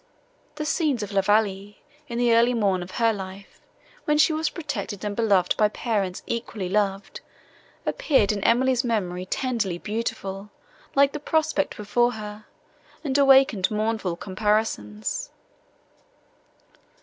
The 0.55 0.65
scenes 0.65 1.03
of 1.03 1.11
La 1.11 1.21
Vallée, 1.21 1.75
in 2.07 2.17
the 2.17 2.33
early 2.33 2.55
morn 2.55 2.81
of 2.81 2.89
her 2.93 3.13
life, 3.13 3.61
when 4.05 4.17
she 4.17 4.33
was 4.33 4.49
protected 4.49 5.05
and 5.05 5.15
beloved 5.15 5.55
by 5.57 5.67
parents 5.67 6.23
equally 6.25 6.69
loved, 6.69 7.21
appeared 7.85 8.31
in 8.31 8.43
Emily's 8.43 8.83
memory 8.83 9.27
tenderly 9.27 9.77
beautiful, 9.77 10.49
like 10.95 11.11
the 11.13 11.19
prospect 11.19 11.77
before 11.77 12.13
her, 12.13 12.45
and 13.03 13.15
awakened 13.19 13.69
mournful 13.69 14.15
comparisons. 14.15 15.29